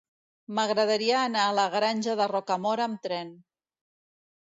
[0.59, 3.35] M'agradaria anar a la Granja de Rocamora amb tren.